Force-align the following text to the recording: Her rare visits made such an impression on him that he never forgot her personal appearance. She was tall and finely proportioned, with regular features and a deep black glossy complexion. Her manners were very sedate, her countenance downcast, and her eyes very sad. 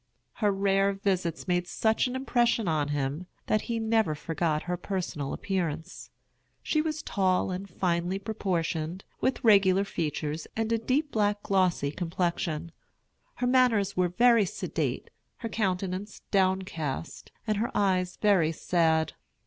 Her 0.33 0.51
rare 0.51 0.93
visits 0.93 1.47
made 1.47 1.67
such 1.67 2.07
an 2.07 2.15
impression 2.15 2.67
on 2.67 2.87
him 2.87 3.27
that 3.45 3.61
he 3.61 3.77
never 3.77 4.15
forgot 4.15 4.63
her 4.63 4.75
personal 4.75 5.31
appearance. 5.31 6.09
She 6.63 6.81
was 6.81 7.03
tall 7.03 7.51
and 7.51 7.69
finely 7.69 8.17
proportioned, 8.17 9.03
with 9.19 9.43
regular 9.43 9.83
features 9.83 10.47
and 10.55 10.71
a 10.71 10.79
deep 10.79 11.11
black 11.11 11.43
glossy 11.43 11.91
complexion. 11.91 12.71
Her 13.35 13.45
manners 13.45 13.95
were 13.95 14.09
very 14.09 14.45
sedate, 14.45 15.11
her 15.37 15.49
countenance 15.49 16.23
downcast, 16.31 17.31
and 17.45 17.57
her 17.57 17.69
eyes 17.75 18.17
very 18.19 18.51
sad. 18.51 19.13